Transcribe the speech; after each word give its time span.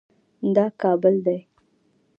دا 0.55 0.65
کابل 0.81 1.15
دی 1.25 1.39